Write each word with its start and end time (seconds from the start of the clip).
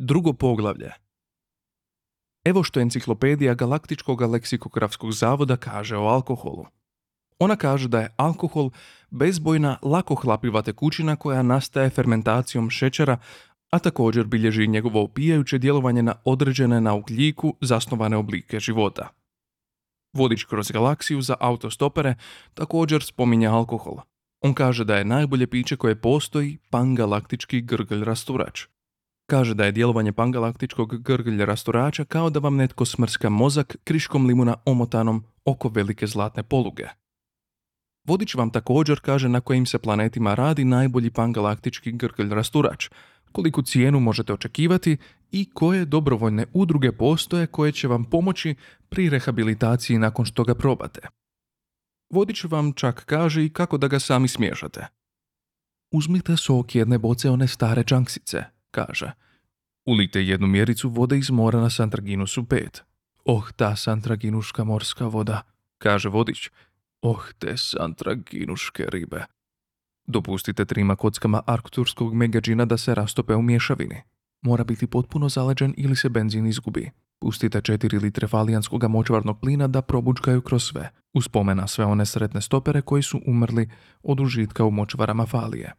Drugo 0.00 0.32
poglavlje. 0.32 0.90
Evo 2.44 2.62
što 2.62 2.80
enciklopedija 2.80 3.54
Galaktičkog 3.54 4.20
leksikografskog 4.20 5.12
zavoda 5.12 5.56
kaže 5.56 5.96
o 5.96 6.06
alkoholu. 6.06 6.66
Ona 7.38 7.56
kaže 7.56 7.88
da 7.88 8.00
je 8.00 8.14
alkohol 8.16 8.70
bezbojna, 9.10 9.78
lako 9.82 10.14
hlapiva 10.14 10.62
tekućina 10.62 11.16
koja 11.16 11.42
nastaje 11.42 11.90
fermentacijom 11.90 12.70
šećera, 12.70 13.18
a 13.70 13.78
također 13.78 14.26
bilježi 14.26 14.66
njegovo 14.66 15.02
opijajuće 15.02 15.58
djelovanje 15.58 16.02
na 16.02 16.14
određene 16.24 16.80
na 16.80 16.94
ugljiku 16.94 17.54
zasnovane 17.60 18.16
oblike 18.16 18.60
života. 18.60 19.08
Vodič 20.12 20.44
kroz 20.44 20.70
galaksiju 20.70 21.20
za 21.20 21.36
autostopere 21.40 22.14
također 22.54 23.02
spominje 23.02 23.46
alkohol. 23.46 23.96
On 24.40 24.54
kaže 24.54 24.84
da 24.84 24.96
je 24.96 25.04
najbolje 25.04 25.46
piće 25.46 25.76
koje 25.76 26.00
postoji 26.00 26.58
pangalaktički 26.70 27.60
grglj 27.60 28.04
rasturač. 28.04 28.66
Kaže 29.30 29.54
da 29.54 29.64
je 29.64 29.72
djelovanje 29.72 30.12
pangalaktičkog 30.12 31.02
grglja 31.02 31.44
rasturača 31.44 32.04
kao 32.04 32.30
da 32.30 32.38
vam 32.38 32.56
netko 32.56 32.84
smrska 32.84 33.28
mozak 33.28 33.76
kriškom 33.84 34.26
limuna 34.26 34.56
omotanom 34.64 35.24
oko 35.44 35.68
velike 35.68 36.06
zlatne 36.06 36.42
poluge. 36.42 36.86
Vodič 38.06 38.34
vam 38.34 38.50
također 38.50 39.00
kaže 39.00 39.28
na 39.28 39.40
kojim 39.40 39.66
se 39.66 39.78
planetima 39.78 40.34
radi 40.34 40.64
najbolji 40.64 41.10
pangalaktički 41.10 41.92
grglj 41.92 42.34
rasturač, 42.34 42.88
koliku 43.32 43.62
cijenu 43.62 44.00
možete 44.00 44.32
očekivati 44.32 44.96
i 45.30 45.50
koje 45.54 45.84
dobrovoljne 45.84 46.46
udruge 46.52 46.92
postoje 46.92 47.46
koje 47.46 47.72
će 47.72 47.88
vam 47.88 48.04
pomoći 48.04 48.54
pri 48.88 49.10
rehabilitaciji 49.10 49.98
nakon 49.98 50.24
što 50.24 50.44
ga 50.44 50.54
probate. 50.54 51.00
Vodič 52.12 52.44
vam 52.44 52.72
čak 52.72 53.04
kaže 53.04 53.44
i 53.44 53.52
kako 53.52 53.78
da 53.78 53.88
ga 53.88 53.98
sami 53.98 54.28
smiješate. 54.28 54.86
Uzmite 55.92 56.36
sok 56.36 56.74
jedne 56.74 56.98
boce 56.98 57.30
one 57.30 57.48
stare 57.48 57.84
džanksice, 57.84 58.44
kaže. 58.70 59.12
Ulite 59.86 60.26
jednu 60.26 60.46
mjericu 60.46 60.88
vode 60.88 61.18
iz 61.18 61.30
mora 61.30 61.60
na 61.60 61.70
Santraginusu 61.70 62.42
5. 62.42 62.82
Oh, 63.24 63.52
ta 63.52 63.76
Santraginuška 63.76 64.64
morska 64.64 65.06
voda, 65.06 65.42
kaže 65.78 66.08
vodič. 66.08 66.50
Oh, 67.02 67.32
te 67.38 67.56
Santraginuške 67.56 68.86
ribe. 68.88 69.24
Dopustite 70.06 70.64
trima 70.64 70.96
kockama 70.96 71.42
arkturskog 71.46 72.14
megađina 72.14 72.64
da 72.64 72.76
se 72.76 72.94
rastope 72.94 73.34
u 73.34 73.42
mješavini. 73.42 74.02
Mora 74.42 74.64
biti 74.64 74.86
potpuno 74.86 75.28
zaleđen 75.28 75.74
ili 75.76 75.96
se 75.96 76.08
benzin 76.08 76.46
izgubi. 76.46 76.90
Pustite 77.20 77.60
4 77.60 78.02
litre 78.02 78.28
falijanskog 78.28 78.84
močvarnog 78.84 79.40
plina 79.40 79.66
da 79.66 79.82
probučkaju 79.82 80.42
kroz 80.42 80.64
sve, 80.64 80.90
uspomena 81.14 81.66
sve 81.66 81.84
one 81.84 82.06
sretne 82.06 82.40
stopere 82.40 82.82
koji 82.82 83.02
su 83.02 83.20
umrli 83.26 83.70
od 84.02 84.20
užitka 84.20 84.64
u 84.64 84.70
močvarama 84.70 85.26
falije. 85.26 85.72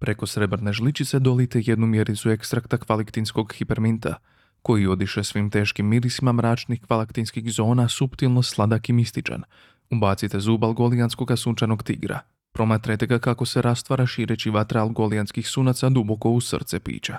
Preko 0.00 0.26
srebrne 0.26 0.72
žličice 0.72 1.18
dolite 1.18 1.62
jednu 1.64 1.86
mjericu 1.86 2.30
ekstrakta 2.30 2.78
kvaliktinskog 2.78 3.52
hiperminta, 3.52 4.14
koji 4.62 4.86
odiše 4.86 5.24
svim 5.24 5.50
teškim 5.50 5.86
mirisima 5.86 6.32
mračnih 6.32 6.80
kvalaktinskih 6.86 7.52
zona 7.52 7.88
suptilno 7.88 8.42
sladak 8.42 8.88
i 8.88 8.92
mističan. 8.92 9.42
Ubacite 9.90 10.40
zub 10.40 10.64
algolijanskog 10.64 11.38
sunčanog 11.38 11.82
tigra. 11.82 12.20
Promatrajte 12.52 13.06
ga 13.06 13.18
kako 13.18 13.46
se 13.46 13.62
rastvara 13.62 14.06
šireći 14.06 14.50
vatra 14.50 14.80
algolijanskih 14.80 15.48
sunaca 15.48 15.88
duboko 15.88 16.30
u 16.30 16.40
srce 16.40 16.80
pića. 16.80 17.18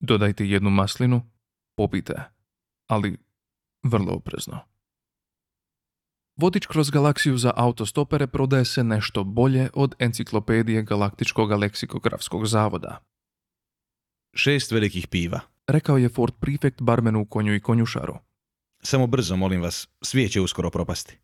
Dodajte 0.00 0.48
jednu 0.48 0.70
maslinu, 0.70 1.22
popite, 1.76 2.14
ali 2.86 3.16
vrlo 3.82 4.12
oprezno. 4.12 4.75
Vodič 6.36 6.66
kroz 6.66 6.90
galaksiju 6.90 7.36
za 7.36 7.52
autostopere 7.56 8.26
prodaje 8.26 8.64
se 8.64 8.84
nešto 8.84 9.24
bolje 9.24 9.70
od 9.74 9.94
enciklopedije 9.98 10.82
Galaktičkog 10.82 11.50
leksikografskog 11.50 12.46
zavoda. 12.46 12.98
Šest 14.34 14.72
velikih 14.72 15.08
piva. 15.08 15.40
Rekao 15.66 15.98
je 15.98 16.08
Ford 16.08 16.34
Prefect 16.40 16.82
barmenu 16.82 17.24
konju 17.24 17.54
i 17.54 17.60
konjušaru. 17.60 18.14
Samo 18.82 19.06
brzo, 19.06 19.36
molim 19.36 19.62
vas, 19.62 19.88
svijet 20.02 20.32
će 20.32 20.40
uskoro 20.40 20.70
propasti. 20.70 21.18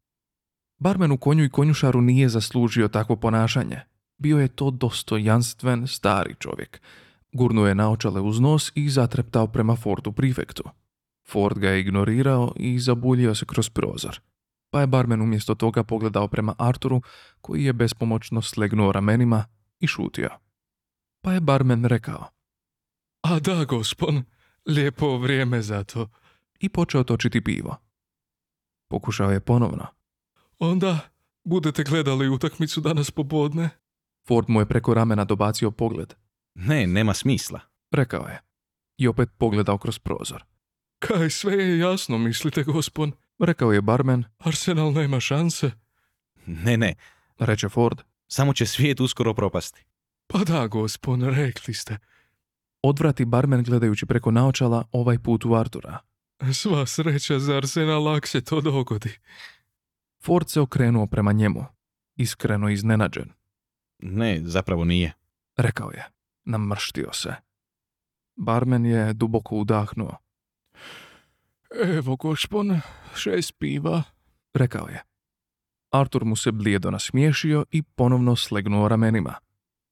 Barmen 0.78 1.12
u 1.12 1.18
konju 1.18 1.44
i 1.44 1.50
konjušaru 1.50 2.01
nije 2.01 2.28
zaslužio 2.28 2.89
takvo 2.89 3.17
ponašanje. 3.17 3.80
Bio 4.18 4.39
je 4.39 4.48
to 4.48 4.70
dostojanstven 4.70 5.86
stari 5.86 6.34
čovjek. 6.39 6.83
Gurnuo 7.33 7.67
je 7.67 7.74
naočale 7.74 8.20
uz 8.20 8.40
nos 8.40 8.72
i 8.74 8.89
zatreptao 8.89 9.46
prema 9.46 9.77
Fordu 9.77 10.12
prefektu. 10.12 10.62
Ford 11.28 11.58
ga 11.58 11.68
je 11.68 11.80
ignorirao 11.80 12.52
i 12.56 12.78
zabuljio 12.78 13.34
se 13.34 13.46
kroz 13.46 13.68
prozor. 13.68 14.20
Pa 14.72 14.80
je 14.80 14.86
barmen 14.86 15.22
umjesto 15.22 15.55
toga 15.55 15.84
pogledao 15.84 16.28
prema 16.28 16.55
Arturu, 16.58 17.02
koji 17.40 17.64
je 17.64 17.72
bespomoćno 17.72 18.42
slegnuo 18.42 18.92
ramenima 18.92 19.44
i 19.80 19.86
šutio. 19.86 20.30
Pa 21.20 21.33
je 21.33 21.40
barmen 21.40 21.84
rekao. 21.84 22.28
A 23.22 23.40
da, 23.40 23.64
gospon, 23.64 24.24
lijepo 24.66 25.18
vrijeme 25.18 25.62
za 25.62 25.84
to. 25.84 26.08
I 26.60 26.68
počeo 26.68 27.05
točiti 27.05 27.44
pivo. 27.44 27.77
Pokušao 28.88 29.30
je 29.30 29.40
ponovno. 29.40 29.86
Onda 30.58 30.98
budete 31.44 31.84
gledali 31.84 32.28
utakmicu 32.28 32.80
danas 32.80 33.10
popodne? 33.10 33.70
Ford 34.28 34.48
mu 34.48 34.60
je 34.60 34.68
preko 34.68 34.94
ramena 34.94 35.24
dobacio 35.24 35.70
pogled. 35.70 36.14
Ne, 36.54 36.86
nema 36.86 37.14
smisla. 37.14 37.60
Rekao 37.90 38.27
je. 38.27 38.40
I 38.98 39.08
opet 39.08 39.28
pogledao 39.39 39.78
kroz 39.78 39.98
prozor. 39.98 40.44
Kaj 40.98 41.30
sve 41.30 41.54
je 41.54 41.78
jasno, 41.78 42.18
mislite, 42.18 42.62
gospon? 42.62 43.12
Rekao 43.42 43.73
je 43.73 43.80
barmen. 43.80 44.25
Arsenal 44.39 44.92
nema 44.92 45.20
šanse. 45.20 45.70
Ne, 46.47 46.77
ne, 46.77 46.95
Reče 47.39 47.69
Ford. 47.69 47.98
samo 48.29 48.53
će 48.55 48.67
svijet 48.67 49.01
uskoro 49.01 49.35
propasti. 49.35 49.85
Pa 50.27 50.39
da, 50.39 50.67
gospon, 50.67 51.23
rekli 51.23 51.75
ste. 51.75 51.98
Odvrati 52.83 53.25
barmen 53.25 53.63
gledajući 53.63 54.07
preko 54.07 54.31
naočala 54.31 54.85
ovaj 54.92 55.19
put 55.19 55.45
u 55.45 55.55
Artura. 55.55 55.98
Sva 56.52 56.86
sreća 56.86 57.39
za 57.39 57.57
Arsenal 57.57 58.08
ak 58.08 58.27
se 58.27 58.41
to 58.41 58.61
dogodi. 58.61 59.19
Ford 60.25 60.48
se 60.48 60.61
okrenuo 60.61 61.07
prema 61.07 61.33
njemu, 61.33 61.64
iskreno 62.17 62.69
iznenađen. 62.69 63.33
Ne, 63.98 64.41
zapravo 64.45 64.85
nije. 64.85 65.13
Rekao 65.57 65.91
je, 65.91 66.08
namrštio 66.45 67.13
se. 67.13 67.35
Barmen 68.36 68.86
je 68.86 69.13
duboko 69.13 69.57
udahnuo. 69.57 70.17
Evo, 71.74 72.18
šest 73.14 73.58
piva, 73.58 74.02
rekao 74.55 74.88
je. 74.88 75.02
Artur 75.90 76.24
mu 76.24 76.36
se 76.36 76.52
blijedo 76.52 76.90
nasmiješio 76.90 77.64
i 77.70 77.83
ponovno 77.83 78.36
slegnuo 78.36 78.88
ramenima. 78.88 79.34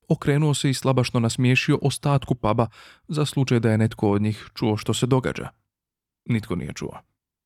Okrenuo 0.08 0.54
se 0.54 0.70
i 0.70 0.74
slabašno 0.74 1.20
nasmiješio 1.20 1.78
ostatku 1.82 2.34
paba 2.34 2.66
za 3.08 3.26
slučaj 3.26 3.60
da 3.60 3.70
je 3.70 3.78
netko 3.78 4.10
od 4.10 4.22
njih 4.22 4.48
čuo 4.54 4.76
što 4.76 4.94
se 4.94 5.06
događa. 5.06 5.48
Nitko 6.24 6.56
nije 6.56 6.72
čuo. 6.72 7.00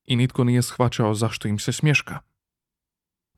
I 0.04 0.16
nitko 0.16 0.44
nije 0.44 0.62
shvaćao 0.62 1.14
zašto 1.14 1.48
im 1.48 1.58
se 1.58 1.72
smješka. 1.72 2.18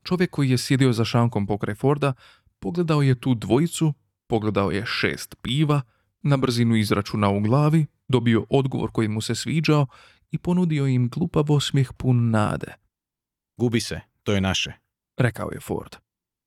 Čovjek 0.03 0.29
koji 0.29 0.49
je 0.49 0.57
sjedio 0.57 0.93
za 0.93 1.05
šankom 1.05 1.47
pokraj 1.47 1.75
Forda 1.75 2.13
pogledao 2.59 3.01
je 3.01 3.19
tu 3.19 3.35
dvojicu, 3.35 3.93
pogledao 4.27 4.71
je 4.71 4.85
šest 4.85 5.35
piva, 5.41 5.81
na 6.21 6.37
brzinu 6.37 6.75
izračunao 6.75 7.37
u 7.37 7.39
glavi, 7.39 7.85
dobio 8.07 8.45
odgovor 8.49 8.91
koji 8.91 9.07
mu 9.07 9.21
se 9.21 9.35
sviđao 9.35 9.87
i 10.31 10.37
ponudio 10.37 10.87
im 10.87 11.09
glupav 11.09 11.51
osmijeh 11.51 11.89
pun 11.97 12.29
nade. 12.29 12.73
Gubi 13.57 13.79
se, 13.81 13.99
to 14.23 14.31
je 14.33 14.41
naše. 14.41 14.71
rekao 15.17 15.49
je 15.51 15.59
Ford. 15.59 15.95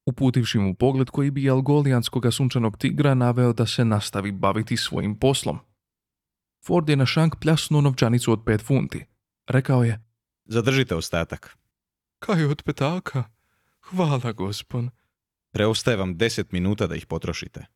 Uputivši 0.07 0.59
mu 0.59 0.75
pogled 0.75 1.11
koji 1.11 1.31
bi 1.31 1.51
algolijanskog 1.51 2.25
sunčanog 2.33 2.77
tigra 2.79 3.15
naveo 3.15 3.53
da 3.53 3.67
se 3.67 3.85
nastavi 3.85 4.33
baviti 4.33 4.77
svojim 4.77 5.19
poslom. 5.19 5.59
Ford 6.67 6.89
je 6.89 6.97
na 6.97 7.07
šank 7.07 7.35
pljasnuo 7.41 7.81
novčanicu 7.81 8.33
od 8.33 8.43
pet 8.47 8.63
funti. 8.63 9.05
Rekao 9.49 9.85
je, 9.85 10.01
Zadržite 10.45 10.95
ostatak. 10.95 11.59
kaj 12.19 12.45
od 12.45 12.63
petaka? 12.63 13.25
Hvala, 13.81 14.33
gospon. 14.33 14.91
Preostaje 15.53 15.97
vam 15.97 16.15
10 16.19 16.45
minuta 16.53 16.87
da 16.87 16.95
ih 16.97 17.07
potrošite. 17.07 17.67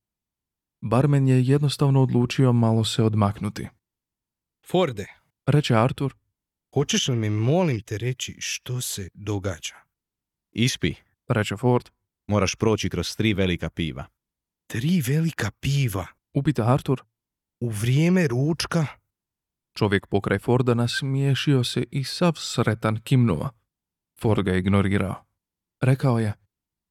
Barmen 0.80 1.28
je 1.28 1.42
jednostavno 1.46 2.02
odlučio 2.02 2.52
malo 2.52 2.84
se 2.84 3.02
odmaknuti. 3.02 3.68
Forde, 4.66 5.06
Reče 5.46 5.74
Artur, 5.74 6.14
hoćeš 6.74 7.08
li 7.08 7.16
mi 7.16 7.30
molim 7.30 7.80
te 7.80 7.98
reći 7.98 8.36
što 8.38 8.80
se 8.80 9.08
događa? 9.14 9.74
Ispi, 10.52 10.94
reče 11.28 11.56
Ford. 11.56 11.90
moraš 12.26 12.54
proći 12.54 12.90
kroz 12.90 13.16
tri 13.16 13.34
velika 13.34 13.70
piva. 13.70 14.04
Tri 14.66 15.02
velika 15.06 15.50
piva 15.50 16.06
Upita 16.34 16.72
Artur. 16.72 17.02
u 17.60 17.68
vrijeme 17.68 18.26
ručka? 18.28 18.86
Čovjek 19.74 20.06
pokraj 20.06 20.38
Forda 20.38 20.74
nasmiješio 20.74 21.64
se 21.64 21.84
i 21.90 22.04
sav 22.04 22.32
sretan 22.36 23.00
kimnuo. 23.00 23.50
Ford 24.20 24.44
ga 24.44 24.54
ignorirao. 24.54 25.24
Rekao 25.80 26.18
je, 26.18 26.32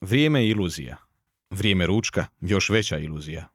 Vrijeme 0.01 0.43
je 0.43 0.49
iluzija. 0.49 0.97
Vrijeme 1.49 1.85
ručka, 1.85 2.25
još 2.41 2.69
veća 2.69 2.97
iluzija. 2.97 3.47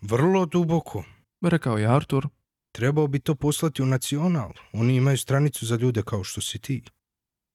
Vrlo 0.00 0.46
duboko. 0.46 1.04
rekao 1.42 1.78
je 1.78 1.86
Artur, 1.86 2.28
Trebao 2.76 3.06
bi 3.06 3.18
to 3.18 3.34
poslati 3.34 3.82
u 3.82 3.86
nacional. 3.86 4.52
Oni 4.72 4.96
imaju 4.96 5.18
stranicu 5.18 5.66
za 5.66 5.76
ljude 5.76 6.02
kao 6.02 6.24
što 6.24 6.40
si 6.40 6.58
ti. 6.58 6.82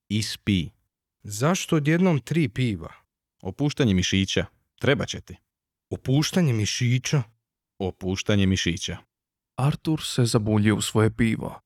Ispi. 0.09 0.69
Zašto 1.23 1.75
odjednom 1.75 2.19
tri 2.19 2.49
piva? 2.49 2.93
Opuštanje 3.41 3.93
mišića. 3.93 4.45
Treba 4.79 5.05
će 5.05 5.21
ti. 5.21 5.35
Opuštanje 5.89 6.53
mišića? 6.53 7.23
Opuštanje 7.79 8.45
mišića. 8.45 8.97
Artur 9.55 10.01
se 10.03 10.25
zabuljio 10.25 10.75
u 10.75 10.81
svoje 10.81 11.15
pivo. 11.15 11.59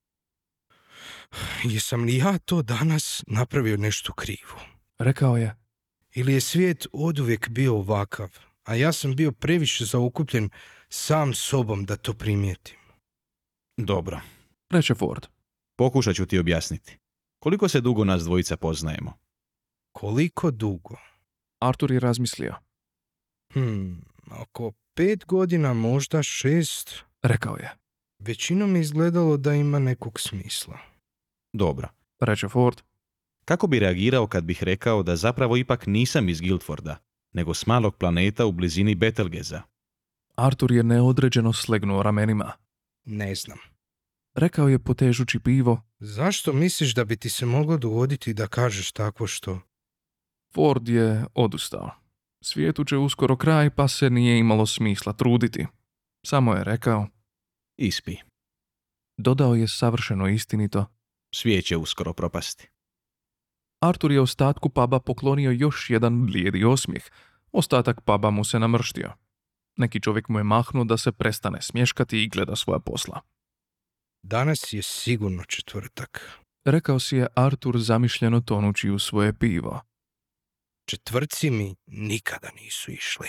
Jesam 1.64 2.04
li 2.04 2.18
ja 2.18 2.38
to 2.38 2.62
danas 2.62 3.24
napravio 3.28 3.78
nešto 3.78 4.14
krivo? 4.14 4.60
Rekao 5.00 5.38
je, 5.38 5.56
Ili 6.16 6.34
je 6.34 6.42
svijet 6.42 6.88
oduvijek 6.92 7.50
bio 7.50 7.76
ovakav, 7.76 8.38
a 8.64 8.76
ja 8.76 8.92
sam 8.94 9.16
bio 9.16 9.32
previše 9.32 9.86
zaukupljen 9.86 10.50
sam 10.90 11.34
sobom 11.34 11.86
da 11.86 11.96
to 11.96 12.14
primijetim? 12.14 12.83
Dobro, 13.78 14.22
reče 14.70 14.96
Ford. 14.96 15.26
pokušat 15.76 16.16
ću 16.16 16.26
ti 16.26 16.40
objasniti. 16.40 16.98
Koliko 17.40 17.68
se 17.68 17.82
dugo 17.82 18.04
nas 18.06 18.24
dvojica 18.24 18.58
poznajemo? 18.58 19.14
Koliko 19.92 20.52
dugo? 20.52 20.96
Artur 21.60 21.92
je 21.92 22.00
razmislio. 22.00 22.56
Hmm, 23.54 24.02
oko 24.42 24.72
pet 24.94 25.26
godina, 25.26 25.74
možda 25.74 26.24
šest. 26.24 26.96
Rekao 27.22 27.56
je, 27.56 27.72
Većinom 28.20 28.76
je 28.76 28.82
izgledalo 28.82 29.38
da 29.38 29.54
ima 29.54 29.80
nekog 29.80 30.20
smisla. 30.20 30.78
Dobro. 31.54 31.88
reče 32.20 32.48
Ford. 32.50 32.82
Kako 33.46 33.68
bi 33.68 33.80
reagirao 33.80 34.28
kad 34.28 34.44
bih 34.44 34.64
rekao 34.64 35.04
da 35.04 35.16
zapravo 35.16 35.58
ipak 35.58 35.88
nisam 35.88 36.30
iz 36.30 36.42
Guildforda, 36.42 36.98
nego 37.34 37.54
s 37.54 37.66
malog 37.66 37.96
planeta 37.96 38.46
u 38.46 38.52
blizini 38.52 38.96
Betelgeza? 38.96 39.62
Artur 40.36 40.72
je 40.72 40.84
neodređeno 40.84 41.54
slegnuo 41.54 42.04
ramenima. 42.04 42.52
Ne 43.06 43.36
znam. 43.36 43.58
Rekao 44.36 44.68
je 44.68 44.80
potežući 44.80 45.40
pivo. 45.40 45.82
Zašto 46.00 46.54
misliš 46.54 46.96
da 46.96 47.06
bi 47.06 47.18
ti 47.18 47.30
se 47.30 47.46
moglo 47.46 47.78
dogoditi 47.78 48.34
da 48.34 48.48
kažeš 48.48 48.92
takvo 48.92 49.28
što? 49.28 49.60
Ford 50.56 50.90
je 50.90 51.26
odustao. 51.34 51.92
Svijetu 52.44 52.84
će 52.86 52.98
uskoro 52.98 53.38
kraj, 53.38 53.70
pa 53.70 53.88
se 53.88 54.10
nije 54.10 54.40
imalo 54.40 54.66
smisla 54.66 55.14
truditi. 55.14 55.68
Samo 56.26 56.54
je 56.54 56.64
rekao, 56.64 57.08
Ispi. 57.78 58.16
dodao 59.18 59.56
je 59.56 59.68
savršeno 59.68 60.28
istinito. 60.28 60.86
Svijet 61.36 61.66
će 61.66 61.78
uskoro 61.78 62.14
propasti. 62.14 62.70
Artur 63.82 64.12
je 64.12 64.22
ostatku 64.22 64.70
paba 64.70 65.00
poklonio 65.00 65.52
još 65.52 65.90
jedan 65.90 66.26
blijedi 66.26 66.64
osmijeh. 66.66 67.04
Ostatak 67.52 68.02
paba 68.02 68.30
mu 68.30 68.44
se 68.44 68.60
namrštio. 68.60 69.14
Neki 69.78 70.02
čovjek 70.02 70.30
mu 70.30 70.40
je 70.40 70.44
mahnuo 70.44 70.84
da 70.84 70.98
se 70.98 71.12
prestane 71.12 71.62
smješkati 71.62 72.24
i 72.24 72.30
gleda 72.30 72.56
svoja 72.56 72.80
posla. 72.80 73.22
Danas 74.24 74.74
je 74.74 74.82
sigurno 74.82 75.44
četvrtak. 75.44 76.40
Rekao 76.66 77.00
si 77.00 77.16
je 77.16 77.28
Artur 77.36 77.80
zamišljeno 77.80 78.42
tonući 78.42 78.90
u 78.90 79.00
svoje 79.00 79.34
pivo. 79.34 79.82
Četvrci 80.90 81.50
mi 81.50 81.76
nikada 81.88 82.50
nisu 82.62 82.92
išli. 82.92 83.28